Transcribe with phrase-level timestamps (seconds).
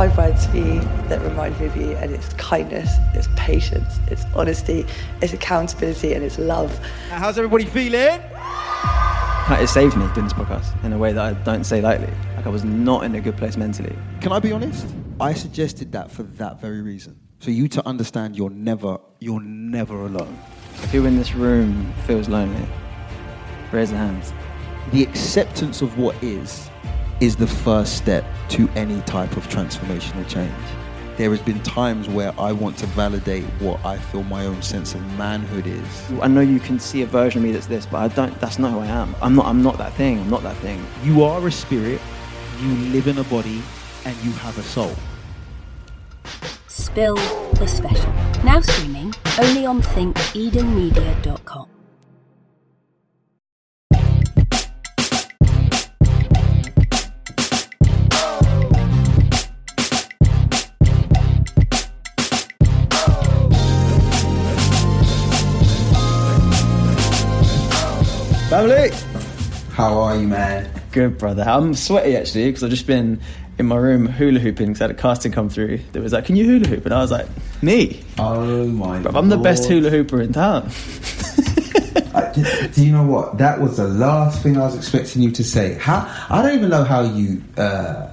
[0.00, 4.24] five words for you that remind me of you, and it's kindness, it's patience, it's
[4.34, 4.86] honesty,
[5.20, 6.74] it's accountability, and it's love.
[7.10, 8.18] How's everybody feeling?
[9.50, 12.08] It saved me doing this podcast in a way that I don't say lightly.
[12.34, 13.94] Like I was not in a good place mentally.
[14.22, 14.86] Can I be honest?
[15.20, 17.20] I suggested that for that very reason.
[17.40, 20.34] For you to understand you're never, you're never alone.
[20.92, 22.66] Who in this room feels lonely?
[23.70, 24.32] Raise your hands.
[24.92, 26.69] The acceptance of what is,
[27.20, 30.52] is the first step to any type of transformational change.
[31.16, 34.94] There has been times where I want to validate what I feel my own sense
[34.94, 36.12] of manhood is.
[36.22, 38.40] I know you can see a version of me that's this, but I don't.
[38.40, 39.14] That's not who I am.
[39.20, 39.44] I'm not.
[39.44, 40.18] I'm not that thing.
[40.18, 40.84] I'm not that thing.
[41.02, 42.00] You are a spirit,
[42.60, 43.62] you live in a body,
[44.06, 44.94] and you have a soul.
[46.68, 47.16] Spill
[47.54, 48.12] the Special.
[48.42, 51.79] Now streaming only on ThinkEdenMedia.com.
[70.10, 70.70] are you, man?
[70.92, 71.42] Good, brother.
[71.46, 73.20] I'm sweaty actually because I've just been
[73.58, 75.78] in my room hula hooping because I had a casting come through.
[75.92, 77.26] That was like, "Can you hula hoop?" And I was like,
[77.62, 79.00] "Me." Oh my!
[79.00, 80.70] Bruv, I'm the best hula hooper in town.
[82.14, 83.38] I- do you know what?
[83.38, 85.74] That was the last thing I was expecting you to say.
[85.74, 88.10] How I don't even know how you uh,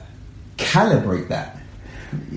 [0.58, 1.58] calibrate that.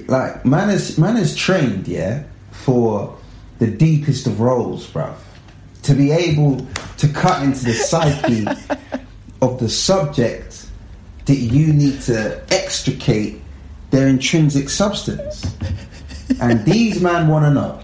[0.07, 3.17] Like man is man is trained, yeah, for
[3.59, 5.15] the deepest of roles, bruv.
[5.83, 6.67] To be able
[6.99, 8.45] to cut into the psyche
[9.43, 10.67] of the subject
[11.27, 13.41] that you need to extricate
[13.91, 15.57] their intrinsic substance.
[16.41, 17.81] And these man want to know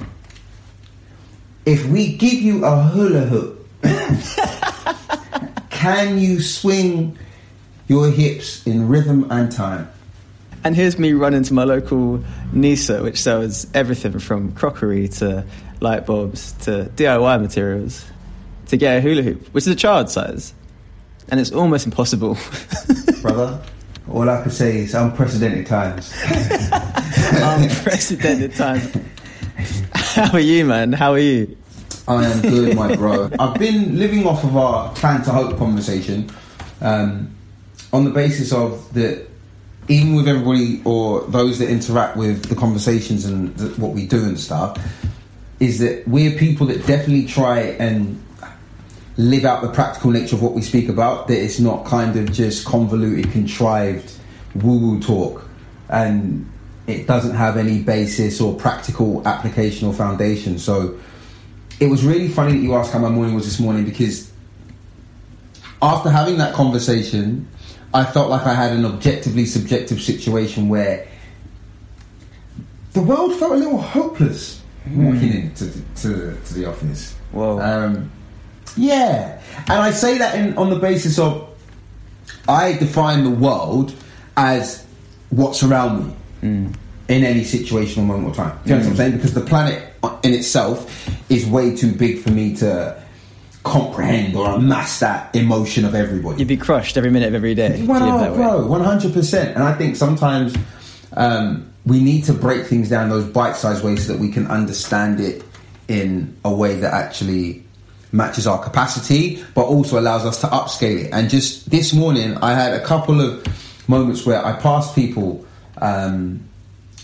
[1.66, 3.68] if we give you a hula hoop,
[5.70, 7.18] can you swing
[7.88, 9.90] your hips in rhythm and time?
[10.62, 15.44] And here's me running to my local Nisa, which sells everything from crockery to
[15.80, 18.04] light bulbs to DIY materials,
[18.68, 20.54] to get a hula hoop, which is a child size.
[21.28, 22.38] And it's almost impossible.
[23.22, 23.60] Brother,
[24.10, 26.12] all I can say is unprecedented times.
[27.32, 28.80] Unprecedented time.
[29.94, 30.92] How are you, man?
[30.92, 31.56] How are you?
[32.08, 33.30] I am good, my bro.
[33.38, 36.30] I've been living off of our plan to hope conversation
[36.80, 37.34] um,
[37.92, 39.26] on the basis of that,
[39.88, 44.22] even with everybody or those that interact with the conversations and th- what we do
[44.22, 44.78] and stuff,
[45.58, 48.22] is that we're people that definitely try and
[49.16, 51.28] live out the practical nature of what we speak about.
[51.28, 54.12] That it's not kind of just convoluted, contrived
[54.54, 55.48] woo woo talk,
[55.88, 56.50] and
[56.86, 60.58] it doesn't have any basis or practical application or foundation.
[60.58, 60.98] So
[61.80, 64.30] it was really funny that you asked how my morning was this morning because
[65.82, 67.48] after having that conversation,
[67.92, 71.06] I felt like I had an objectively subjective situation where
[72.92, 74.62] the world felt a little hopeless
[74.94, 77.14] walking into to, to the office.
[77.32, 77.60] Whoa.
[77.60, 78.10] Um,
[78.76, 81.48] yeah, and I say that in, on the basis of
[82.48, 83.94] I define the world
[84.36, 84.84] as
[85.30, 86.06] what's around
[86.42, 86.72] me
[87.08, 88.58] in any situation or moment or time.
[88.64, 89.12] Do you know what I'm saying?
[89.12, 89.82] Because the planet
[90.22, 93.02] in itself is way too big for me to
[93.64, 96.38] comprehend or amass that emotion of everybody.
[96.38, 97.66] You'd be crushed every minute of every day.
[97.66, 98.36] if you Well, lived no, that way.
[98.38, 99.56] bro, one hundred percent.
[99.56, 100.54] And I think sometimes
[101.14, 105.18] um, we need to break things down those bite-sized ways so that we can understand
[105.18, 105.42] it
[105.88, 107.64] in a way that actually
[108.12, 111.10] matches our capacity, but also allows us to upscale it.
[111.12, 113.46] And just this morning, I had a couple of
[113.88, 115.44] moments where I passed people,
[115.82, 116.40] um,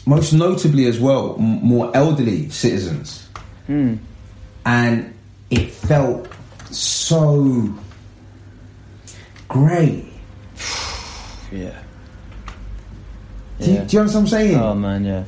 [0.06, 3.26] most notably as well, m- more elderly citizens,
[3.68, 5.14] and
[5.50, 6.28] it felt
[6.70, 7.72] so
[9.48, 10.04] great.
[11.52, 11.82] Yeah.
[13.60, 13.84] Do, you, Yeah.
[13.84, 14.56] do you understand what I'm saying?
[14.58, 15.24] Oh man, yeah.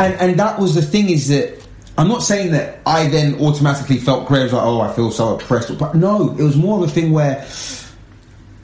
[0.00, 1.63] And and that was the thing is that
[1.96, 4.40] I'm not saying that I then automatically felt great.
[4.40, 5.78] I was like, oh, I feel so oppressed.
[5.78, 7.46] But no, it was more of a thing where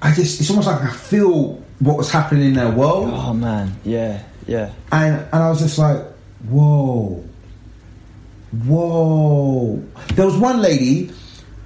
[0.02, 3.74] I just it's almost like I feel what was happening in their world, Oh man,
[3.84, 4.72] yeah, yeah.
[4.92, 6.02] and and I was just like,
[6.48, 7.24] whoa,
[8.66, 9.82] whoa.
[10.14, 11.10] There was one lady,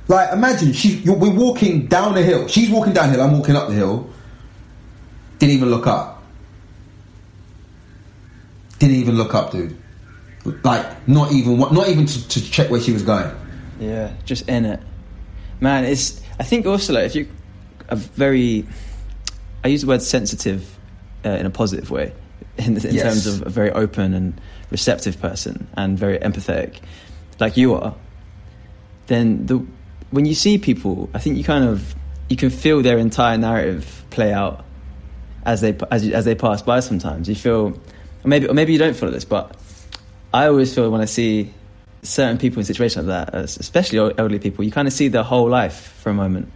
[0.08, 2.46] like imagine she you're, we're walking down the hill.
[2.48, 3.26] She's walking down the hill.
[3.26, 4.10] I'm walking up the hill.
[5.38, 6.22] Didn't even look up.
[8.78, 9.76] Didn't even look up, dude.
[10.62, 13.34] Like not even not even to, to check where she was going.
[13.80, 14.80] Yeah, just in it.
[15.60, 16.20] Man, it's.
[16.38, 17.28] I think also like if you
[17.88, 18.66] a very,
[19.62, 20.78] I use the word sensitive
[21.24, 22.12] uh, in a positive way,
[22.58, 23.02] in, in Yes.
[23.02, 26.80] terms of a very open and receptive person and very empathetic,
[27.40, 27.94] like you are.
[29.06, 29.64] Then the
[30.10, 31.94] when you see people, I think you kind of
[32.28, 34.64] you can feel their entire narrative play out
[35.46, 36.80] as they as as they pass by.
[36.80, 37.78] Sometimes you feel
[38.24, 39.56] or maybe or maybe you don't follow this, but
[40.34, 41.54] I always feel when I see
[42.02, 45.48] certain people in situations like that, especially elderly people, you kind of see their whole
[45.48, 46.50] life for a moment,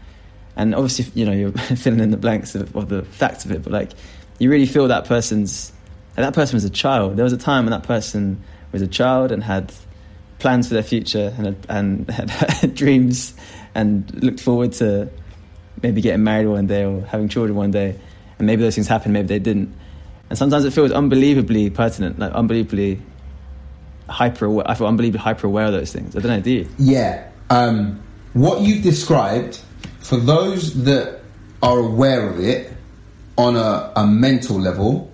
[0.57, 3.73] and obviously you know you're filling in the blanks of, the facts of it, but
[3.73, 3.93] like
[4.41, 5.73] you really feel that person's
[6.17, 7.17] that person was a child.
[7.17, 8.43] There was a time when that person
[8.73, 9.73] was a child and had
[10.41, 13.33] plans for their future and and had dreams
[13.77, 15.09] and looked forward to
[15.85, 17.97] maybe getting married one day or having children one day,
[18.39, 19.73] and maybe those things happened, maybe they didn't.
[20.31, 23.01] And sometimes it feels unbelievably pertinent, like unbelievably
[24.09, 24.47] hyper.
[24.47, 26.17] aware I feel unbelievably hyper aware of those things.
[26.17, 26.41] I don't know.
[26.41, 26.69] Do you?
[26.79, 27.29] Yeah.
[27.51, 28.03] Um,
[28.35, 29.61] what you've described,
[30.01, 31.21] for those that
[31.63, 32.73] are aware of it
[33.37, 35.11] on a, a mental level,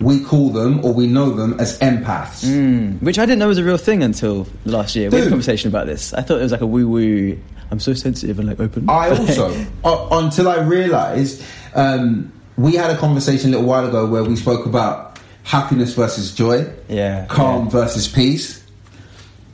[0.00, 2.44] we call them or we know them as empaths.
[2.44, 5.10] Mm, which I didn't know was a real thing until last year.
[5.10, 6.12] We had a conversation about this.
[6.12, 7.38] I thought it was like a woo woo.
[7.70, 8.88] I'm so sensitive and like open.
[8.90, 9.52] I also,
[9.84, 11.42] uh, until I realised,
[11.74, 15.05] um, we had a conversation a little while ago where we spoke about
[15.50, 17.70] happiness versus joy, Yeah, calm yeah.
[17.70, 18.64] versus peace.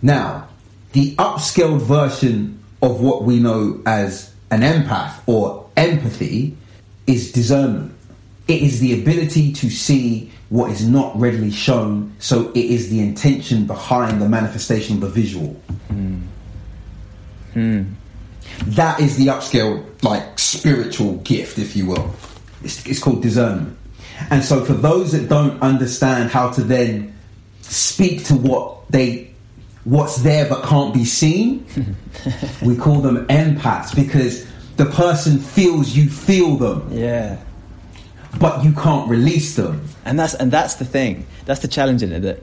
[0.00, 0.48] Now,
[0.92, 6.56] the upscaled version of what we know as an empath or empathy
[7.06, 7.94] is discernment.
[8.48, 13.00] It is the ability to see what is not readily shown, so it is the
[13.00, 15.54] intention behind the manifestation of the visual.
[15.88, 16.18] Hmm.
[17.52, 17.82] Hmm.
[18.66, 22.14] That is the upscale, like spiritual gift, if you will.
[22.64, 23.76] It's, it's called discernment.
[24.30, 27.16] And so, for those that don't understand how to then
[27.60, 29.30] speak to what they,
[29.84, 31.66] what's there but can't be seen,
[32.62, 34.46] we call them empaths because
[34.76, 37.38] the person feels you feel them, yeah.
[38.38, 39.86] but you can't release them.
[40.04, 41.26] And that's and that's the thing.
[41.44, 42.20] That's the challenge in it.
[42.20, 42.42] That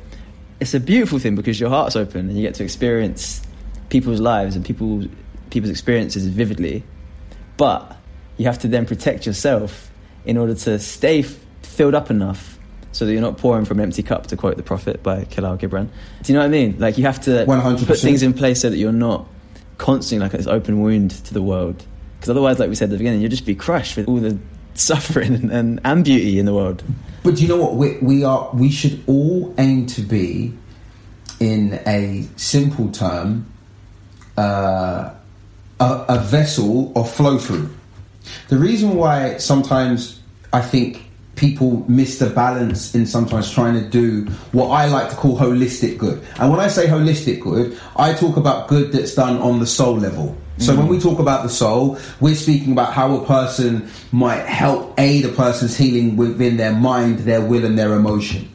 [0.59, 3.41] it's a beautiful thing because your heart's open and you get to experience
[3.89, 5.05] people's lives and people
[5.49, 6.83] people's experiences vividly.
[7.57, 7.97] But
[8.37, 9.91] you have to then protect yourself
[10.25, 12.57] in order to stay f- filled up enough
[12.91, 14.27] so that you're not pouring from an empty cup.
[14.27, 15.89] To quote the Prophet by Kahlil Gibran.
[16.23, 16.77] Do you know what I mean?
[16.79, 17.87] Like you have to 100%.
[17.87, 19.27] put things in place so that you're not
[19.77, 21.85] constantly like this open wound to the world.
[22.17, 24.37] Because otherwise, like we said at the beginning, you'll just be crushed with all the
[24.73, 26.83] suffering and, and, and beauty in the world.
[27.23, 27.75] But do you know what?
[27.75, 28.49] We, we are.
[28.53, 30.53] We should all aim to be,
[31.39, 33.51] in a simple term,
[34.37, 35.13] uh,
[35.79, 37.69] a, a vessel of flow through.
[38.49, 40.19] The reason why sometimes
[40.53, 41.08] I think
[41.39, 45.97] people miss the balance in sometimes trying to do what I like to call holistic
[45.97, 46.21] good.
[46.37, 49.95] And when I say holistic good, I talk about good that's done on the soul
[49.95, 50.37] level.
[50.57, 51.01] So when we mm.
[51.01, 55.77] talk about the soul, we're speaking about how a person might help aid a person's
[55.77, 58.49] healing within their mind, their will, and their emotion.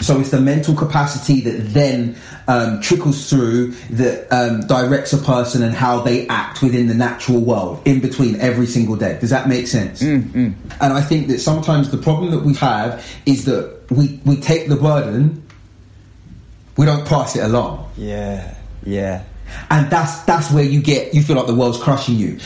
[0.00, 2.16] So it's the mental capacity that then
[2.48, 7.40] um, trickles through that um, directs a person and how they act within the natural
[7.40, 9.16] world in between every single day.
[9.20, 10.02] Does that make sense?
[10.02, 14.68] And I think that sometimes the problem that we have is that we, we take
[14.68, 15.42] the burden,
[16.76, 18.54] we don't pass it along Yeah,
[18.84, 19.24] yeah.
[19.70, 22.38] and that's that's where you get you feel like the world's crushing you.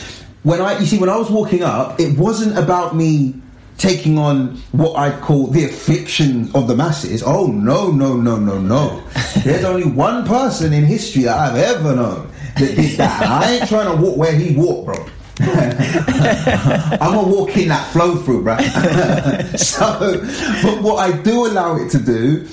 [0.43, 3.35] When I you see when I was walking up, it wasn't about me
[3.81, 7.23] taking on what I'd call the affliction of the masses.
[7.25, 9.03] Oh no no no no no!
[9.43, 13.21] There's only one person in history that I've ever known that did that.
[13.23, 15.05] I ain't trying to walk where he walked, bro.
[15.41, 18.57] I'm gonna walk in that flow through, bro.
[19.57, 20.21] so,
[20.63, 22.47] but what I do allow it to do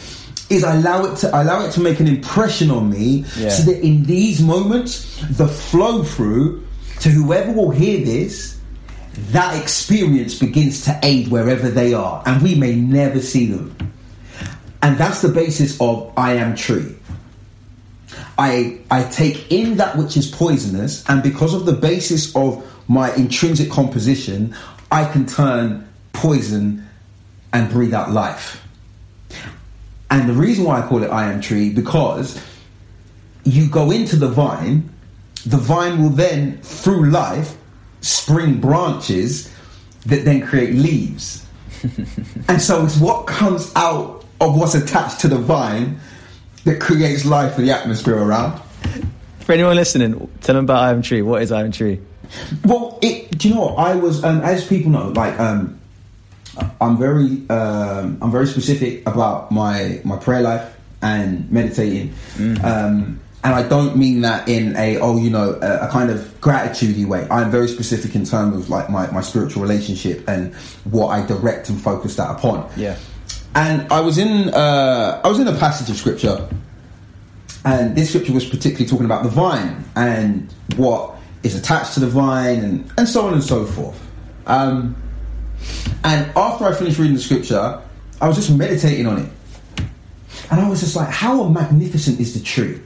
[0.49, 3.51] is I allow it to I allow it to make an impression on me, Yeah.
[3.51, 6.65] so that in these moments, the flow through
[7.01, 8.58] to whoever will hear this,
[9.31, 13.77] that experience begins to aid wherever they are, and we may never see them.
[14.83, 16.95] And that's the basis of I am tree.
[18.39, 23.13] I I take in that which is poisonous, and because of the basis of my
[23.15, 24.55] intrinsic composition,
[24.91, 26.87] I can turn poison
[27.53, 28.65] and breathe out life.
[30.11, 32.41] And the reason why I call it I am tree because
[33.45, 34.89] you go into the vine,
[35.45, 37.57] the vine will then, through life,
[38.01, 39.55] spring branches
[40.07, 41.47] that then create leaves.
[42.49, 46.01] and so it's what comes out of what's attached to the vine
[46.65, 48.61] that creates life for the atmosphere around.
[49.41, 51.23] For anyone listening, tell them about Iron Tree.
[51.23, 52.01] What is Iron Tree?
[52.65, 54.23] Well, it, do you know what I was?
[54.23, 55.81] Um, as people know, like um,
[56.81, 62.13] I'm very, um, I'm very specific about my my prayer life and meditating,
[62.63, 66.19] um, and I don't mean that in a oh you know a, a kind of
[66.43, 67.27] gratitudey way.
[67.31, 71.71] I'm very specific in terms of like my my spiritual relationship and what I direct
[71.71, 72.71] and focus that upon.
[72.77, 72.99] Yeah.
[73.55, 76.47] And I was in uh, I was in a passage of scripture,
[77.65, 82.07] and this scripture was particularly talking about the vine and what is attached to the
[82.07, 83.99] vine and, and so on and so forth.
[84.47, 84.95] Um,
[86.05, 87.81] and after I finished reading the scripture,
[88.21, 89.31] I was just meditating on it.
[90.51, 92.81] And I was just like, how magnificent is the tree?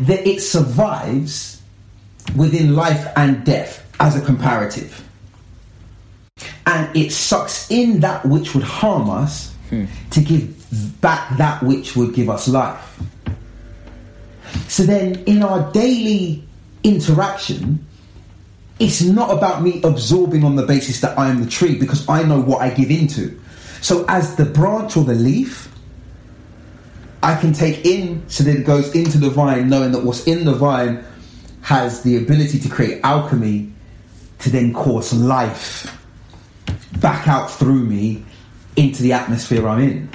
[0.00, 1.62] That it survives
[2.36, 5.06] within life and death as a comparative.
[6.66, 9.86] And it sucks in that which would harm us hmm.
[10.10, 13.00] to give back that which would give us life.
[14.68, 16.44] So then, in our daily
[16.82, 17.86] interaction,
[18.78, 22.22] it's not about me absorbing on the basis that I am the tree because I
[22.22, 23.38] know what I give into.
[23.80, 25.69] So, as the branch or the leaf,
[27.22, 30.44] I can take in so that it goes into the vine, knowing that what's in
[30.44, 31.04] the vine
[31.62, 33.70] has the ability to create alchemy
[34.40, 35.96] to then course life
[37.00, 38.24] back out through me
[38.76, 40.08] into the atmosphere I'm in.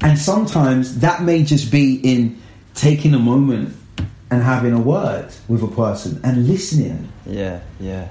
[0.00, 2.40] And sometimes that may just be in
[2.74, 3.74] taking a moment
[4.30, 7.10] and having a word with a person and listening.
[7.24, 8.08] Yeah, yeah.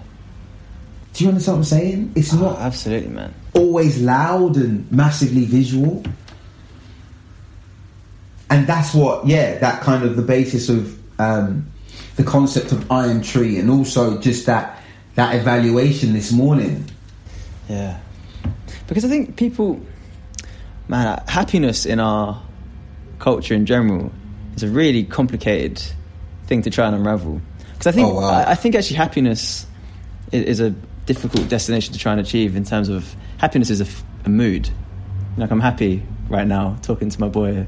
[1.14, 2.12] Do you understand what I'm saying?
[2.16, 3.34] It's Oh, not absolutely, man.
[3.54, 6.04] always loud and massively visual.
[8.50, 11.72] And that's what, yeah, that kind of the basis of um,
[12.16, 14.80] the concept of iron tree, and also just that
[15.16, 16.86] that evaluation this morning.
[17.70, 18.00] Yeah.
[18.88, 19.80] Because I think people,
[20.88, 22.42] man, happiness in our
[23.20, 24.12] culture in general
[24.56, 25.82] is a really complicated
[26.48, 27.42] thing to try and unravel.
[27.74, 28.30] Because I think, Oh, wow.
[28.30, 29.66] I, I think actually happiness
[30.32, 30.70] is, is a
[31.06, 33.82] difficult destination to try and achieve in terms of happiness is
[34.26, 34.70] a mood.
[35.38, 37.66] Like I'm happy right now talking to my boy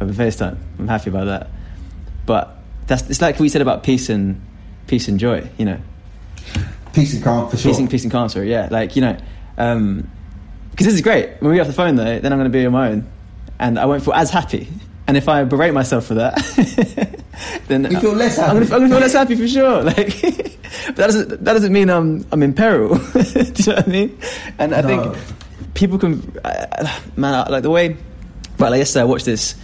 [0.00, 0.56] over FaceTime.
[0.78, 1.48] I'm happy about that.
[2.26, 4.40] But that's it's like what we said about peace and
[4.86, 5.48] peace and joy.
[5.58, 5.80] You know,
[6.92, 7.70] Peace and calm for sure.
[7.72, 8.68] Peace and, peace and calm, sorry, yeah.
[8.70, 9.16] Like, you know,
[9.58, 11.30] um 'cause because this is great.
[11.40, 13.06] When we get off the phone, though, then I'm going to be on my own.
[13.58, 14.68] And I won't feel as happy.
[15.06, 16.34] And if I berate myself for that,
[17.68, 18.50] then You feel less happy.
[18.50, 19.82] I'm going to feel less happy for sure.
[19.84, 20.20] Like,
[20.88, 22.88] but that doesn't, that doesn't mean I'm, I'm in peril.
[23.12, 24.18] Do you know what I mean?
[24.58, 24.88] And I No.
[25.12, 27.96] think people can, uh, man, like the way,
[28.58, 29.54] right, like yesterday I watched this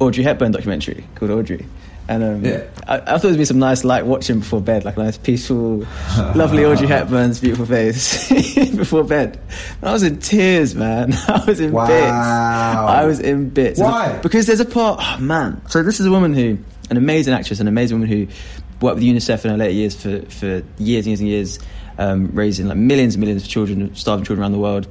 [0.00, 1.66] Audrey Hepburn documentary called Audrey.
[2.08, 2.64] And um, Yeah.
[2.88, 5.78] I, I thought it'd be some nice light watching before bed, like a nice peaceful,
[6.34, 8.28] lovely Audrey Hepburn's beautiful face
[8.76, 9.38] before bed.
[9.80, 11.12] And I was in tears, man.
[11.28, 11.86] I was in Wow.
[11.86, 12.02] bits.
[12.12, 13.78] I was in bits.
[13.78, 14.18] Why?
[14.18, 15.62] Because there's a part, oh, man.
[15.68, 16.58] So this is a woman who,
[16.90, 18.26] an amazing actress, an amazing woman who
[18.80, 21.58] worked with UNICEF in her later years for, for years and years and years,
[21.98, 24.88] um, raising like millions and millions of children, starving children around the world.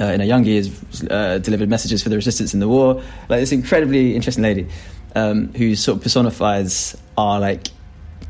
[0.00, 0.70] Uh, in her young years,
[1.08, 2.94] uh, delivered messages for the resistance in the war.
[3.28, 4.66] Like this incredibly interesting lady,
[5.14, 7.68] um, who sort of personifies our like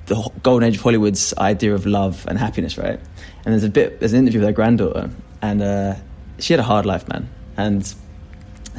[0.06, 3.00] the golden age of Hollywood's idea of love and happiness, right?
[3.44, 5.08] And there's a bit, there's an interview with her granddaughter,
[5.40, 5.94] and uh,
[6.38, 7.28] she had a hard life, man.
[7.56, 7.94] And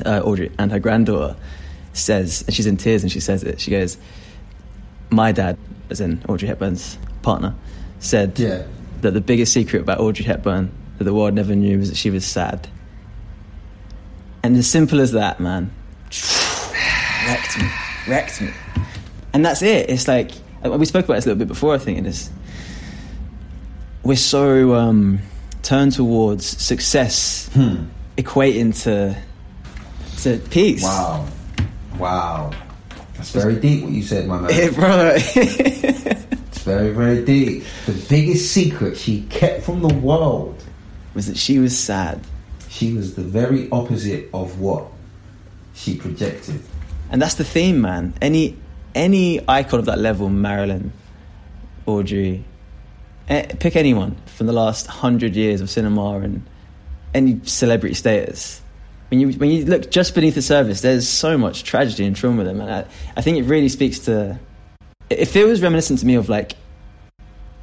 [0.06, 1.36] uh, Audrey and her granddaughter
[1.94, 3.60] says, and she's in tears, and she says it.
[3.60, 3.98] She goes,
[5.10, 5.58] "My dad,
[5.90, 7.56] as in Audrey Hepburn's partner,
[8.00, 8.62] said Yeah.
[9.02, 12.12] that the biggest secret about Audrey Hepburn that the world never knew was that she
[12.12, 12.68] was sad."
[14.46, 15.72] And as simple as that, man,
[17.26, 17.68] wrecked me,
[18.08, 18.52] wrecked me.
[19.34, 19.90] And that's it.
[19.90, 20.34] It's like
[20.64, 21.74] uh, we spoke about this a little bit before.
[21.74, 22.30] I think it is.
[24.04, 25.18] We're so um,
[25.64, 27.50] turned towards success,
[28.18, 29.18] equating to
[30.22, 30.84] to peace.
[30.84, 31.28] Wow.
[31.98, 32.52] Wow.
[33.16, 34.52] That's very deep what you said, my man.
[34.54, 35.14] Yeah, bro.
[35.16, 37.64] It's very, very deep.
[37.88, 40.64] The biggest secret she kept from the world.
[41.16, 42.22] was that she was sad,
[42.76, 44.88] She was the very opposite of what
[45.76, 46.62] she projected.
[47.10, 48.14] and that's the theme, man.
[48.22, 48.58] Any
[48.94, 50.92] any icon of that level, Marilyn,
[51.86, 52.44] Audrey,
[53.30, 56.46] eh, pick anyone from the last hundred years of cinema and
[57.14, 58.62] any celebrity status.
[59.10, 62.44] When you when you look just beneath the surface, there's so much tragedy and trauma
[62.44, 62.68] there, man.
[62.70, 64.38] I, I think it really speaks to.
[65.10, 66.58] It feels reminiscent to me of like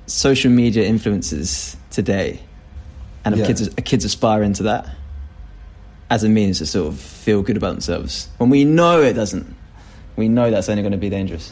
[0.07, 2.41] social media influences today,
[3.27, 3.47] and if Yeah.
[3.49, 4.89] kids kids aspire to that
[6.13, 9.57] as a means to sort of feel good about themselves, when we know it doesn't,
[10.17, 11.51] we know that's only going to be dangerous.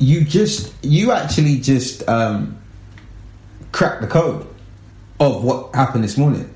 [0.00, 2.60] You just, you actually just um,
[3.70, 4.44] cracked the code
[5.20, 6.52] of what happened this morning.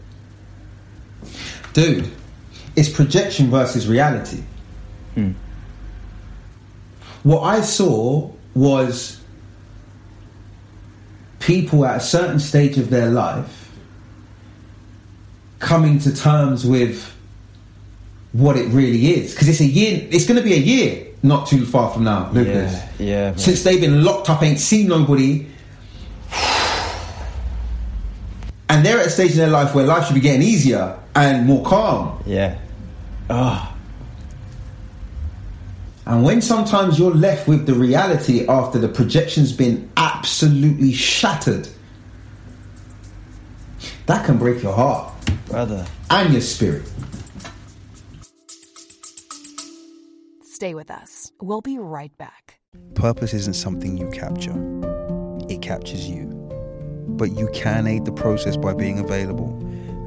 [1.72, 2.10] Dude,
[2.74, 4.42] it's projection versus reality.
[5.14, 5.30] Hmm.
[7.22, 9.20] What I saw was
[11.38, 13.70] people at a certain stage of their life
[15.60, 17.15] coming to terms with
[18.36, 19.32] what it really is.
[19.32, 22.30] Because it's a year, it's going to be a year not too far from now,
[22.32, 22.72] Lucas.
[22.98, 23.36] Yeah, yeah.
[23.36, 25.46] Since they've been locked up, ain't seen nobody.
[28.68, 31.46] And they're at a stage in their life where life should be getting easier and
[31.46, 32.22] more calm.
[32.26, 32.58] yeah.
[33.28, 33.74] Oh,
[36.04, 41.68] And when sometimes you're left with the reality after the projection's been absolutely shattered,
[44.06, 45.12] that can break your heart
[45.46, 45.84] brother.
[46.10, 46.84] and your spirit.
[50.56, 51.32] Stay with us.
[51.42, 52.60] We'll be right back.
[52.94, 54.54] Purpose isn't something you capture,
[55.50, 56.28] it captures you.
[57.08, 59.50] But you can aid the process by being available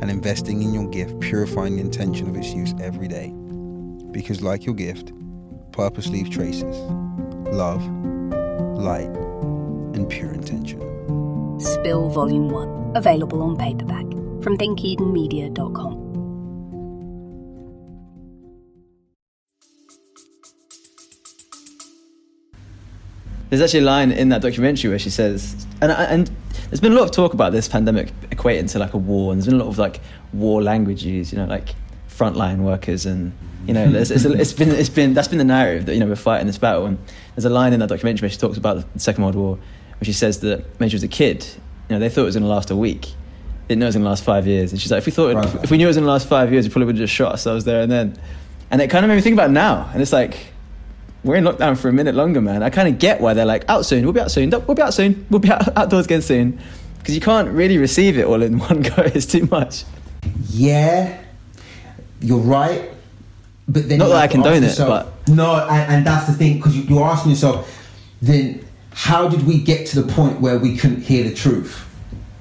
[0.01, 3.29] and investing in your gift, purifying the intention of its use every day.
[4.09, 5.13] Because, like your gift,
[5.71, 6.75] purpose leaves traces
[7.53, 7.85] love,
[8.75, 9.15] light,
[9.93, 10.79] and pure intention.
[11.59, 12.93] Spill Volume 1.
[12.95, 14.05] Available on paperback
[14.41, 16.08] from thinkedenmedia.com.
[23.49, 26.29] There's actually a line in that documentary where she says, and and
[26.69, 29.39] there's been a lot of talk about this pandemic equating to like a war, and
[29.41, 30.01] there's been a lot of like
[30.33, 31.69] war language used, you know, like
[32.09, 33.33] frontline workers, and
[33.65, 36.05] you know, it's, it's, it's been it's been that's been the narrative that you know
[36.07, 36.85] we're fighting this battle.
[36.85, 36.97] And
[37.35, 40.03] there's a line in that documentary where she talks about the Second World War, where
[40.03, 41.43] she says that when she was a kid,
[41.89, 43.01] you know, they thought it was going to last a week.
[43.67, 44.71] They didn't know it was going to last five years.
[44.71, 45.45] And she's like, if we thought, Right.
[45.45, 47.03] if, if we knew it was going to last five years, we probably would have
[47.03, 48.19] just shot ourselves there and then.
[48.71, 49.89] And it kind of made me think about now.
[49.93, 50.37] And it's like,
[51.23, 52.63] we're in lockdown for a minute longer, man.
[52.63, 54.81] I kind of get why they're like, out soon, we'll be out soon, we'll be
[54.81, 56.59] out soon, we'll be out, outdoors again soon.
[56.99, 59.83] Because you can't really receive it all in one go, it's too much.
[60.49, 61.21] Yeah,
[62.21, 62.89] you're right.
[63.67, 66.75] But then Not that I condone it, yourself- no, and, and that's the thing because
[66.75, 67.71] you, you're asking yourself,
[68.21, 71.85] then how did we get to the point where we couldn't hear the truth?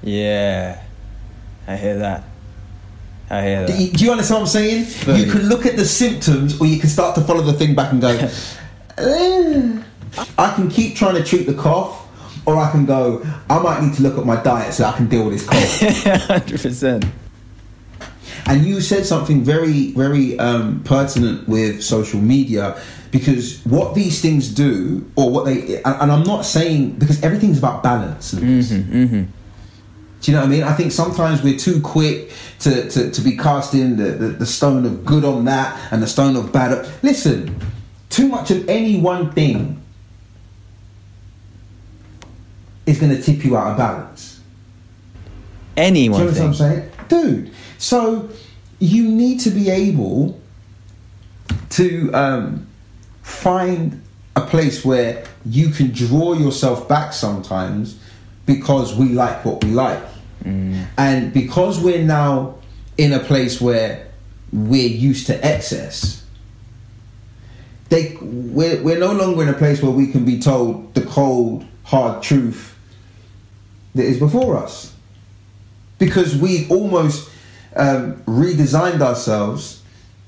[0.01, 0.81] Yeah,
[1.67, 2.23] I hear that.
[3.29, 3.79] I hear Do that.
[3.81, 5.17] you, do you understand what I'm saying?
[5.19, 7.91] You can look at the symptoms, or you can start to follow the thing back
[7.91, 8.29] and go.
[8.99, 9.83] "Eh."
[10.37, 12.07] I can keep trying to treat the cough,
[12.45, 13.25] or I can go.
[13.49, 16.21] I might need to look at my diet so I can deal with this cough.
[16.27, 17.05] Hundred percent.
[18.45, 24.49] And you said something very, very um, pertinent with social media because what these things
[24.49, 28.33] do, or what they, and, and I'm not saying because everything's about balance.
[28.33, 28.71] Lucas.
[30.21, 30.63] Do you know what I mean?
[30.63, 34.85] I think sometimes we're too quick to, to, to be casting the, the, the stone
[34.85, 36.89] of good on that and the stone of bad.
[37.01, 37.57] Listen,
[38.09, 39.81] too much of any one thing
[42.85, 44.39] is going to tip you out of balance.
[45.75, 46.67] Do Anyone you understand thing.
[46.67, 47.33] what I'm saying?
[47.43, 48.29] Dude, so
[48.79, 50.39] you need to be able
[51.71, 52.67] to um,
[53.21, 54.01] find
[54.35, 57.99] a place where you can draw yourself back sometimes
[58.45, 60.03] because we like what we like.
[60.97, 62.55] And because we're now
[62.97, 64.07] in a place where
[64.51, 66.18] we're used to excess,
[67.89, 71.65] they we're, we're no longer in a place where we can be told the cold,
[71.83, 72.77] hard truth
[73.95, 74.95] that is before us
[75.99, 77.29] because we've almost
[77.75, 79.83] um, redesigned ourselves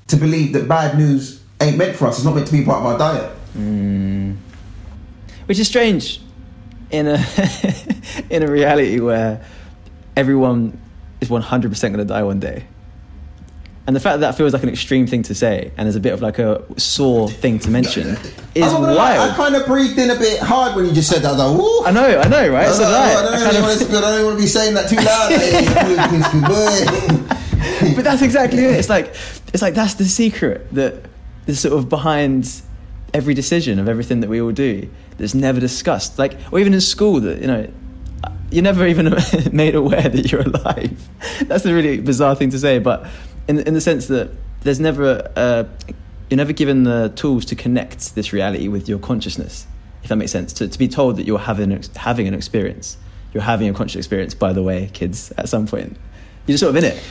[0.06, 2.18] to believe that bad news ain't meant for us.
[2.18, 3.30] It's not meant to be part of our diet.
[5.46, 6.20] Which is strange
[6.90, 7.24] in a
[8.30, 9.44] in a reality where
[10.16, 10.80] everyone
[11.20, 12.66] is one hundred percent going to die one day.
[13.84, 16.00] And the fact that that feels like an extreme thing to say and is a
[16.00, 18.16] bit of like a sore thing to mention
[18.54, 21.22] is I'm lie, I kind of breathed in a bit hard when you just said
[21.22, 21.34] that.
[21.34, 21.84] I like, Ooh.
[21.84, 22.68] I know, I know, right?
[22.68, 22.88] I So I.
[22.88, 24.88] I I don't, kind really of- want to, I don't want to be saying that
[24.88, 25.32] too loud.
[27.96, 28.76] but that's exactly it.
[28.76, 29.06] It's like
[29.52, 31.04] it's like that's the secret that
[31.46, 32.62] is sort of behind
[33.14, 36.18] every decision of everything that we all do that's never discussed.
[36.18, 37.68] Like or even in school that you know
[38.50, 39.14] you're never even
[39.52, 41.08] made aware that you're alive.
[41.46, 43.06] That's a really bizarre thing to say, but
[43.48, 45.64] in in the sense that there's never uh,
[46.30, 49.66] you're never given the tools to connect this reality with your consciousness.
[50.02, 52.96] If that makes sense, to, to be told that you're having an having an experience,
[53.32, 54.34] you're having a conscious experience.
[54.34, 55.96] By the way, kids, at some point,
[56.46, 57.02] you're just sort of in it.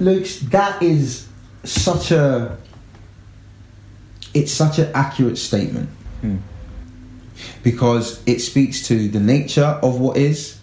[0.00, 1.28] Luke, that is
[1.64, 2.56] such a
[4.34, 5.90] it's such an accurate statement
[7.62, 10.60] because it speaks to the nature of what is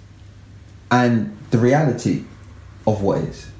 [0.91, 2.23] and the reality
[2.87, 3.51] of what is.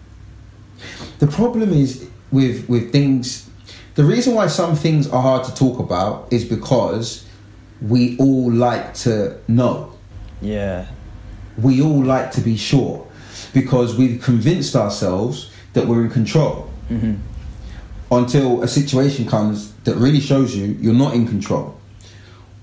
[1.19, 3.49] The problem is with with things
[3.95, 7.25] the reason why some things are hard to talk about is because
[7.81, 9.93] we all like to know
[10.41, 10.85] Yeah.
[11.57, 13.05] we all like to be sure
[13.53, 17.15] because we've convinced ourselves that we're in control mm-hmm.
[18.11, 21.75] until a situation comes that really shows you you're not in control.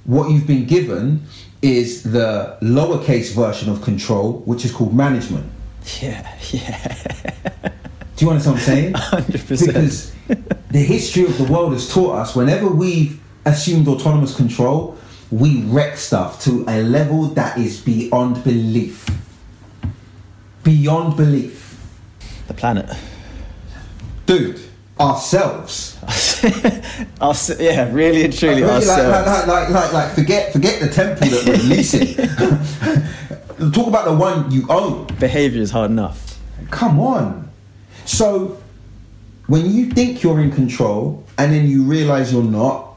[0.05, 1.23] What you've been given
[1.63, 5.51] is the lowercase version of control, which is called management.
[6.03, 7.51] Yeah, yeah.
[8.17, 8.93] Do you understand what I'm saying?
[8.95, 9.67] 100%.
[9.67, 10.13] Because
[10.71, 14.97] the history of the world has taught us whenever we've assumed autonomous control,
[15.31, 19.07] we wreck stuff to a level that is beyond belief.
[20.63, 21.79] Beyond belief.
[22.49, 22.91] The planet.
[24.25, 24.61] Dude,
[24.99, 25.99] ourselves.
[27.21, 29.27] Us, yeah, really and truly Like, really, ourselves.
[29.27, 32.17] like, like, like, like, forget, forget the temple that we're leasing.
[33.73, 35.07] Talk about the one you own.
[35.19, 36.39] Behavior is hard enough.
[36.71, 37.46] Come on.
[38.07, 38.61] So
[39.47, 42.95] when you think you're in control and then you realize you're not,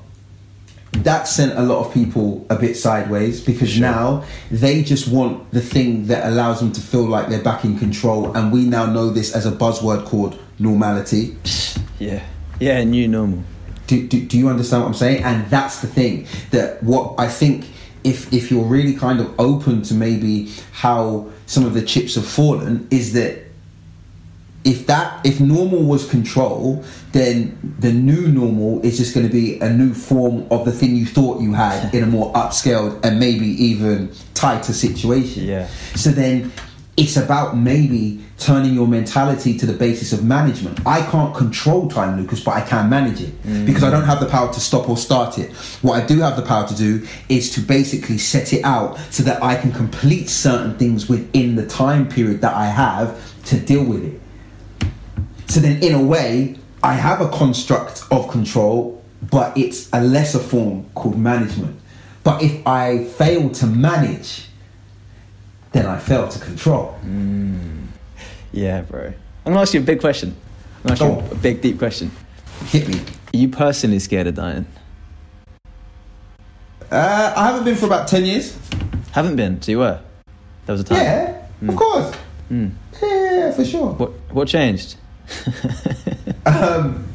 [0.92, 5.62] that sent a lot of people a bit sideways because now they just want the
[5.62, 8.36] thing that allows them to feel like they're back in control.
[8.36, 11.38] And we now know this as a buzzword called normality.
[12.00, 12.24] Yeah.
[12.60, 13.44] Yeah, new normal.
[13.88, 15.24] Do, do, do you understand what I'm saying?
[15.24, 17.66] And that's the thing that what I think
[18.04, 22.26] if if you're really kind of open to maybe how some of the chips have
[22.26, 23.49] fallen is that
[24.64, 29.60] if that if normal was control then the new normal is just going to be
[29.60, 33.20] a new form of the thing you thought you had in a more upscaled and
[33.20, 35.68] maybe even tighter situation Yeah.
[35.96, 36.52] so then
[37.00, 40.86] it's about maybe turning your mentality to the basis of management.
[40.86, 43.66] I can't control time, Lucas, but I can manage it mm.
[43.66, 45.54] because I don't have the power to stop or start it.
[45.82, 49.24] What I do have the power to do is to basically set it out so
[49.24, 53.84] that I can complete certain things within the time period that I have to deal
[53.86, 54.20] with it.
[55.50, 60.38] So then, in a way, I have a construct of control, but it's a lesser
[60.38, 61.80] form called management.
[62.24, 64.48] But if I fail to manage,
[65.72, 66.92] then I fail to control.
[67.02, 67.86] Hmm.
[68.52, 69.08] Yeah, bro.
[69.08, 69.14] I'm
[69.54, 70.36] gonna ask you a big question.
[70.84, 72.12] I'm gonna Go ask you a big, deep question.
[72.66, 73.00] Hit me.
[73.34, 74.68] Are you personally scared of dying?
[76.92, 78.58] Uh, I haven't been for about 10 years.
[79.12, 80.00] Haven't been, so you were.
[80.68, 80.98] There was a time.
[80.98, 81.70] Yeah, hmm.
[81.70, 82.16] of course.
[82.50, 82.68] Hmm.
[83.02, 83.94] Yeah, for sure.
[83.94, 84.96] What What changed?
[86.46, 87.06] Um,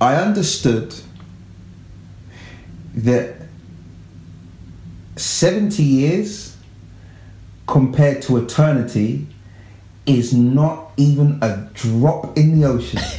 [0.00, 0.94] I understood
[2.94, 3.36] that
[5.16, 6.56] 70 years
[7.66, 9.26] compared to eternity
[10.06, 13.00] is not even a drop in the ocean.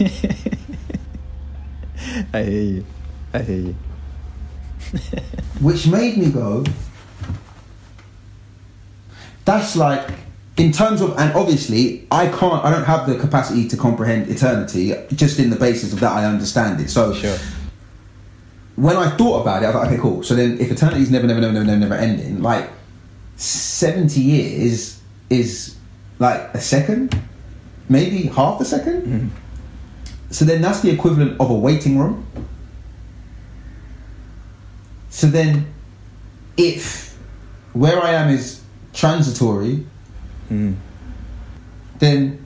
[2.34, 2.86] I hear you.
[3.34, 3.76] I hear you.
[5.62, 6.66] which made me go
[9.46, 10.10] that's like
[10.58, 14.94] in terms of and obviously i can't i don't have the capacity to comprehend eternity
[15.14, 16.90] just in the basis of that i understand it.
[16.90, 17.38] So Sure.
[18.76, 20.24] when i thought about it i thought okay cool.
[20.24, 22.70] So then if eternity is never never never never never, never ending like
[23.38, 25.76] 70 years is
[26.20, 27.20] like a second?
[27.90, 29.28] Maybe half a 2nd mm-hmm.
[30.30, 32.26] so then that's the equivalent of a waiting room.
[35.12, 35.68] So then,
[36.58, 37.18] if
[37.74, 38.62] where I am is
[38.94, 39.86] transitory,
[40.52, 40.76] Mm.
[42.00, 42.46] then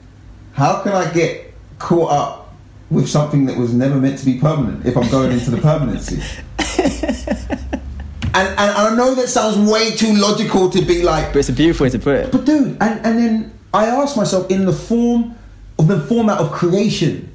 [0.52, 2.54] how can I get caught up
[2.88, 6.22] with something that was never meant to be permanent if I'm going into the permanency?
[6.78, 11.52] and, and I know that sounds way too logical to be like, But it's a
[11.52, 12.32] beautiful way to put it.
[12.32, 15.36] but dude, and, and then I ask myself in the form
[15.78, 17.34] of the format of creation,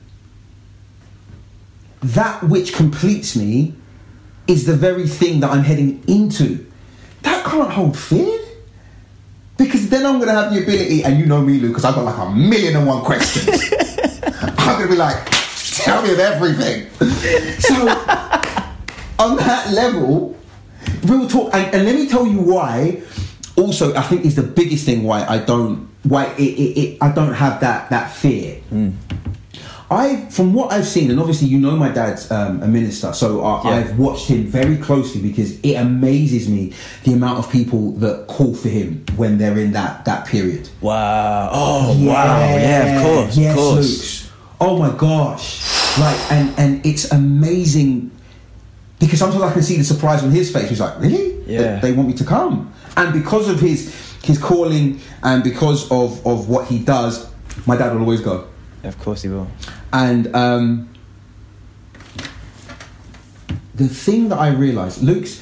[2.01, 3.75] that which completes me
[4.47, 6.65] is the very thing that I'm heading into.
[7.23, 8.39] That can't hold fear.
[9.62, 12.04] Because then I'm gonna have the ability, and you know me, Lou, because I've got
[12.04, 13.47] like a million and one questions.
[14.58, 15.24] I'm gonna be like,
[15.76, 16.89] tell me of everything.
[17.60, 17.88] So
[19.19, 20.36] on that level,
[21.04, 23.02] real talk, and, and let me tell you why.
[23.56, 27.12] Also, I think is the biggest thing why I don't why it, it, it I
[27.12, 28.56] don't have that that fear.
[28.69, 28.91] Hmm.
[29.91, 33.41] I, from what I've seen, and obviously you know my dad's um, a minister, so
[33.43, 33.75] I, Yeah.
[33.75, 36.73] I've watched him very closely because it amazes me
[37.04, 40.69] the amount of people that call for him when they're in that that period.
[40.80, 41.49] Wow.
[41.51, 42.39] Oh, wow.
[42.39, 43.38] Yeah, of course.
[43.38, 43.75] Yes, of course.
[43.77, 44.32] Luke's.
[44.62, 45.99] Oh my gosh.
[45.99, 48.12] Like, and and it's amazing
[48.99, 50.69] because sometimes I can see the surprise on his face.
[50.69, 51.41] He's like, really?
[51.43, 51.80] Yeah.
[51.80, 56.25] They, they want me to come, and because of his his calling and because of
[56.25, 57.27] of what he does,
[57.67, 58.47] my dad will always go.
[58.84, 59.47] Of course he will.
[59.93, 60.89] And um,
[63.75, 65.41] the thing that I realized, Luke's,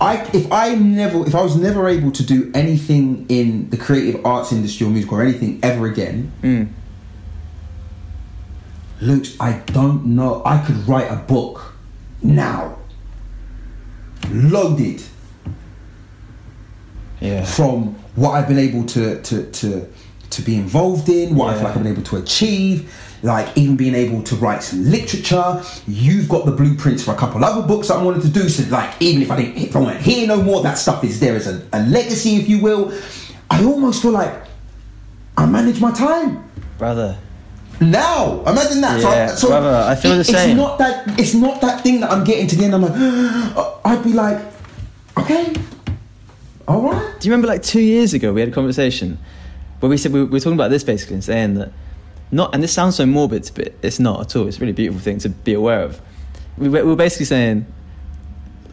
[0.00, 4.24] I if I never if I was never able to do anything in the creative
[4.26, 6.68] arts industry or music or anything ever again, Mm.
[9.00, 10.42] Luke's, I don't know.
[10.44, 11.74] I could write a book
[12.22, 12.76] now,
[14.30, 15.02] loaded
[17.20, 17.44] Yeah.
[17.44, 19.86] from what I've been able to to to
[20.32, 22.92] to be involved in, what I feel like I've been able to achieve,
[23.22, 25.62] like even being able to write some literature.
[25.86, 28.48] You've got the blueprints for a couple other books that I wanted to do.
[28.48, 31.20] So like even if I didn't if I won't hear no more, that stuff is
[31.20, 32.92] there as a, a legacy, if you will.
[33.50, 34.32] I almost feel like
[35.36, 36.50] I manage my time.
[36.78, 37.18] Brother.
[37.80, 39.00] Now, imagine that.
[39.00, 40.50] Yeah, brother, I feel the same.
[40.50, 41.18] It's not that.
[41.18, 42.74] It's not that thing that I'm getting to the end.
[42.74, 44.40] I'm like, I'd be like,
[45.18, 45.52] okay,
[46.68, 47.20] all right.
[47.20, 49.18] Do you remember like two years ago we had a conversation
[49.82, 51.72] where we said we, we were talking about this basically and saying that
[52.30, 55.00] not and this sounds so morbid but it's not at all it's a really beautiful
[55.00, 56.00] thing to be aware of
[56.56, 57.66] we, were- we were basically saying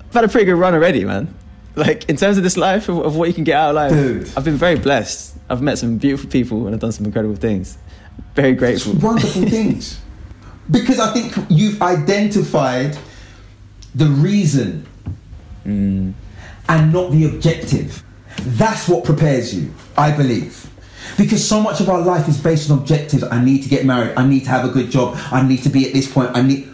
[0.08, 1.34] I've had a pretty good run already man
[1.76, 3.92] like in terms of this life of, of what you can get out of life
[3.92, 4.30] Dude.
[4.38, 7.78] I've been very blessed I've met some beautiful people and I've done some incredible things
[8.36, 8.94] Very grateful.
[8.94, 10.00] wonderful things.
[10.70, 12.96] Because I think you've identified
[13.96, 14.86] the reason
[15.66, 16.14] Mm.
[16.70, 18.04] and not the objective.
[18.42, 20.69] That's what prepares you, I believe.
[21.18, 23.24] Because so much of our life is based on objectives.
[23.24, 24.14] I need to get married.
[24.16, 25.18] I need to have a good job.
[25.32, 26.32] I need to be at this point.
[26.36, 26.66] I need.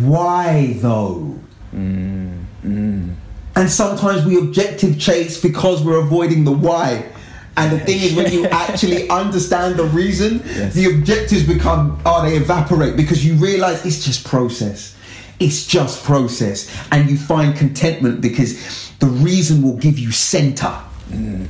[0.00, 1.38] Why though?
[1.74, 3.14] Mm, mm.
[3.56, 7.10] And sometimes we objective chase because we're avoiding the why.
[7.56, 10.38] And the thing is, when you actually understand the reason,
[10.72, 14.96] the objectives become, oh, they evaporate because you realize it's just process.
[15.38, 16.68] It's just process.
[16.90, 20.80] And you find contentment because the reason will give you center.
[21.10, 21.46] Mm.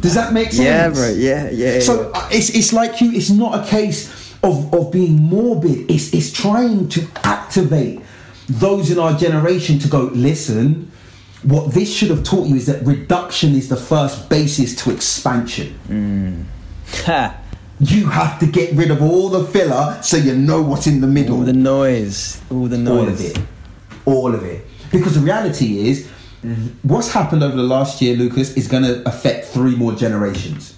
[0.00, 0.60] Does that make sense?
[0.60, 1.08] Yeah, bro.
[1.08, 1.74] Yeah, yeah.
[1.74, 1.80] yeah.
[1.80, 3.12] So uh, it's, it's like you.
[3.12, 5.90] It's not a case of, of being morbid.
[5.90, 8.00] It's it's trying to activate
[8.48, 10.10] those in our generation to go.
[10.14, 10.90] Listen,
[11.42, 16.46] what this should have taught you is that reduction is the first basis to expansion.
[17.04, 17.36] Ha.
[17.78, 21.06] You have to get rid of all the filler so you know what's in the
[21.06, 21.36] middle.
[21.36, 22.40] all the noise.
[22.50, 22.98] All the noise.
[22.98, 23.38] all of it,
[24.04, 24.66] all of it.
[24.92, 26.08] Because the reality is,
[26.82, 30.76] what's happened over the last year, Lucas, is going to affect three more generations.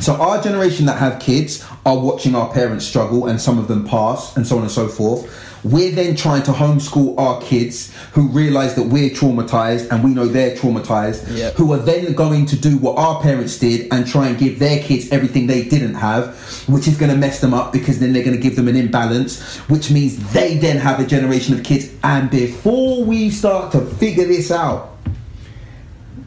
[0.00, 3.86] So our generation that have kids are watching our parents struggle, and some of them
[3.86, 5.49] pass, and so on and so forth.
[5.62, 10.26] We're then trying to homeschool our kids who realize that we're traumatized and we know
[10.26, 11.54] they're traumatized, Yep.
[11.54, 14.82] who are then going to do what our parents did and try and give their
[14.82, 16.34] kids everything they didn't have,
[16.66, 18.76] which is going to mess them up because then they're going to give them an
[18.76, 21.90] imbalance, which means they then have a generation of kids.
[22.02, 24.96] And before we start to figure this out,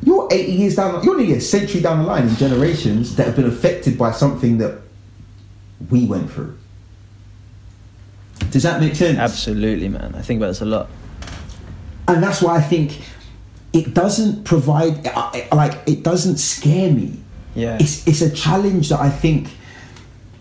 [0.03, 3.35] you're 80 years down, you're nearly a century down the line in generations that have
[3.35, 4.79] been affected by something that
[5.89, 6.57] we went through.
[8.53, 9.17] Does that make sense?
[9.17, 10.13] Absolutely, man.
[10.15, 10.87] I think about this a lot.
[12.07, 13.01] and that's why I think
[13.73, 17.19] it doesn't provide I- I- like it doesn't scare me.
[17.55, 17.77] Yeah.
[17.79, 19.49] It's it's a challenge that I think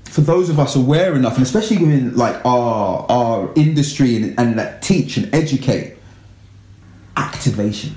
[0.05, 4.59] for those of us aware enough, and especially within like our our industry and, and
[4.59, 5.96] that teach and educate,
[7.16, 7.96] activation,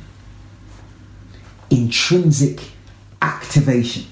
[1.69, 2.61] intrinsic
[3.21, 4.05] activation.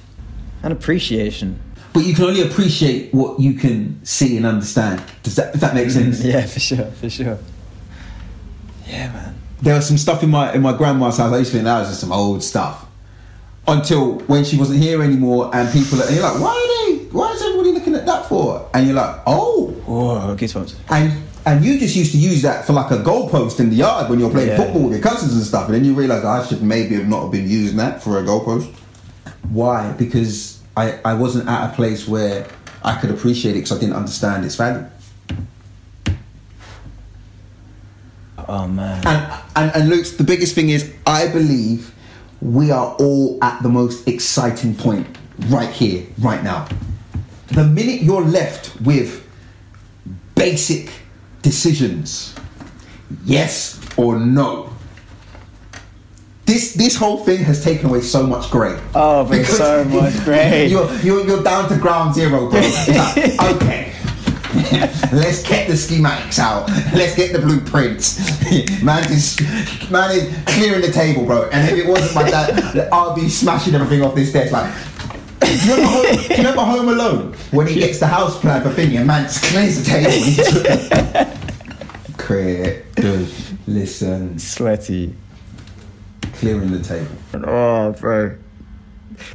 [0.64, 1.60] And appreciation.
[1.94, 5.04] But you can only appreciate what you can see and understand.
[5.22, 6.24] Does that if that makes sense?
[6.24, 7.38] Yeah, for sure, for sure.
[8.88, 9.36] Yeah, man.
[9.62, 11.32] there was some stuff in my in my grandma's house.
[11.34, 12.86] I used to think that was just some old stuff.
[13.68, 17.04] Until when she wasn't here anymore, and people and you're like, why are they?
[17.06, 18.70] Why is everybody looking at that for?
[18.74, 20.76] And you're like, oh, oh Whoa, goosebumps.
[20.90, 24.10] and and you just used to use that for like a goalpost in the yard
[24.10, 24.58] when you're playing Yeah.
[24.58, 27.22] football with your cousins and stuff, and then you realise I should maybe have not
[27.24, 28.70] have been using that for a goalpost.
[29.50, 29.92] Why?
[29.94, 32.48] Because I I wasn't at a place where
[32.84, 34.86] I could appreciate it because I didn't understand its value.
[38.46, 39.06] Oh, man.
[39.08, 41.94] And, and and Luke, the biggest thing is I believe
[42.42, 45.08] we are all at the most exciting point
[45.48, 46.68] right here, right now.
[47.48, 49.26] The minute you're left with
[50.36, 50.92] basic
[51.42, 52.36] decisions,
[53.24, 54.73] yes or no.
[56.46, 58.78] This this whole thing has taken away so much grey.
[58.94, 60.68] Oh, but so much grey.
[60.68, 62.60] You're, you're you're down to ground zero, bro.
[62.60, 63.94] Like, okay.
[65.12, 66.70] Let's get the schematics out.
[66.94, 68.20] Let's get the blueprints.
[68.84, 69.40] man is
[69.90, 71.50] man is clearing the table, bro.
[71.50, 74.52] And if it wasn't my dad, I'll be smashing everything off this desk.
[74.52, 74.72] Like,
[75.40, 78.62] do you remember Home, do you remember Home Alone when he gets the house plan
[78.62, 81.32] for thingy and man just clears the table?
[82.18, 83.28] Create, good,
[83.66, 85.16] listen, Sweaty.
[86.44, 87.12] Clearing the table.
[87.48, 88.36] Oh, bro.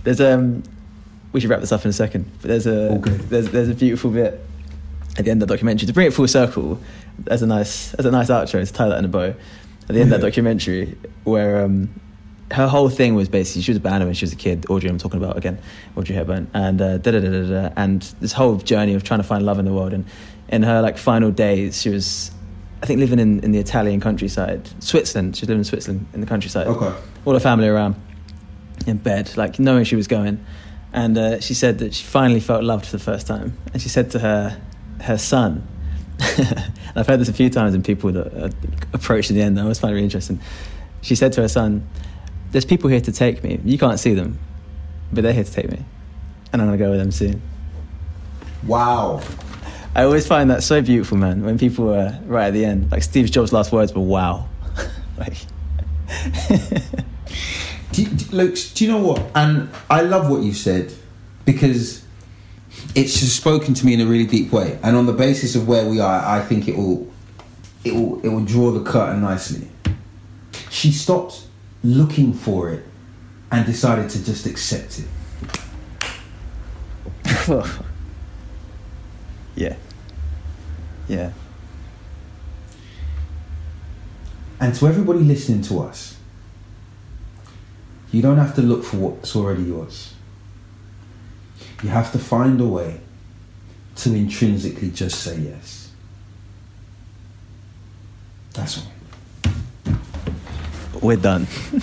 [0.04, 0.62] There's um,
[1.32, 2.30] we should wrap this up in a second.
[2.40, 3.10] But there's a Okay.
[3.12, 4.40] there's there's a beautiful bit
[5.16, 6.80] at the end of the documentary to bring it full circle.
[7.26, 9.34] As a nice as a nice outro to tie that in a bow.
[9.88, 11.88] At the end of that documentary, where um,
[12.50, 14.66] her whole thing was basically she was a band when she was a kid.
[14.68, 15.58] Audrey, I'm talking about again,
[15.96, 19.20] Audrey Hepburn, and uh, da da da da da, and this whole journey of trying
[19.20, 19.92] to find love in the world.
[19.94, 20.04] And
[20.50, 22.30] in her like final days, she was,
[22.82, 25.36] I think, living in, in the Italian countryside, Switzerland.
[25.36, 26.94] She was living in Switzerland in the countryside Okay.
[27.24, 27.96] all her family around
[28.86, 30.44] in bed, like knowing she was going.
[30.92, 33.56] And uh, she said that she finally felt loved for the first time.
[33.72, 34.60] And she said to her
[35.02, 35.66] her son,
[36.96, 38.50] I've heard this a few times in people that uh,
[38.92, 39.58] approach the end.
[39.58, 40.40] I always find it really interesting.
[41.02, 41.86] She said to her son,
[42.50, 43.60] "There's people here to take me.
[43.64, 44.38] You can't see them,
[45.12, 45.78] but they're here to take me,
[46.52, 47.40] and I'm gonna go with them soon."
[48.66, 49.20] Wow.
[49.98, 51.42] I always find that so beautiful, man.
[51.42, 54.48] When people were right at the end, like Steve Jobs' last words were "Wow,"
[55.18, 55.36] like.
[57.90, 59.20] Do, do, Luke, do you know what?
[59.34, 60.92] And I love what you said
[61.44, 62.04] because
[62.94, 64.78] it's just spoken to me in a really deep way.
[64.84, 67.10] And on the basis of where we are, I think it will,
[67.82, 69.66] it will, it will draw the curtain nicely.
[70.70, 71.46] She stopped
[71.82, 72.84] looking for it
[73.50, 75.02] and decided to just accept
[77.24, 77.68] it.
[79.58, 79.74] Yeah.
[81.08, 81.32] Yeah.
[84.60, 86.16] And to everybody listening to us,
[88.10, 90.14] you don't have to look for what's already yours.
[91.82, 93.00] You have to find a way
[93.96, 95.92] to intrinsically just say yes.
[98.54, 99.92] That's all.
[101.00, 101.46] We're done.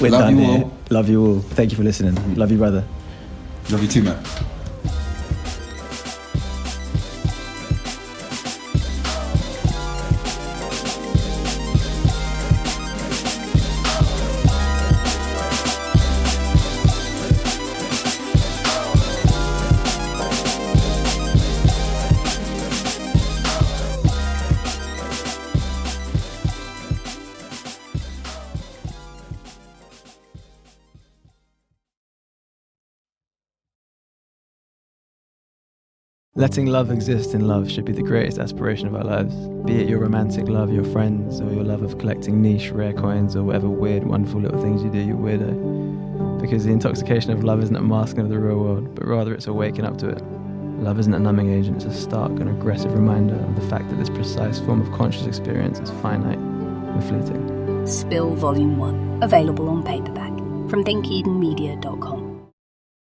[0.00, 0.62] We're Love done you here.
[0.64, 0.72] all.
[0.90, 1.40] Love you all.
[1.40, 2.14] Thank you for listening.
[2.14, 2.36] Mm.
[2.38, 2.84] Love you, brother.
[3.70, 4.22] Love you too, man.
[36.36, 39.34] Letting love exist in love should be the greatest aspiration of our lives.
[39.64, 43.34] Be it your romantic love, your friends, or your love of collecting niche, rare coins,
[43.34, 46.38] or whatever weird, wonderful little things you do, you weirdo.
[46.38, 49.46] Because the intoxication of love isn't a masking of the real world, but rather it's
[49.46, 50.22] a waking up to it.
[50.78, 53.96] Love isn't a numbing agent, it's a stark and aggressive reminder of the fact that
[53.96, 57.86] this precise form of conscious experience is finite and fleeting.
[57.86, 60.36] Spill Volume 1, available on paperback
[60.68, 62.25] from thinkedenmedia.com.